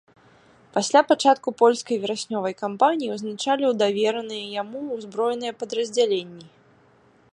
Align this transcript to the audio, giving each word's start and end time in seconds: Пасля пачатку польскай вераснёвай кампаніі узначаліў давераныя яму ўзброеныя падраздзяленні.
Пасля 0.75 1.01
пачатку 1.09 1.49
польскай 1.59 1.99
вераснёвай 2.05 2.55
кампаніі 2.63 3.11
узначаліў 3.17 3.77
давераныя 3.83 4.45
яму 4.61 4.79
ўзброеныя 4.97 5.53
падраздзяленні. 5.61 6.45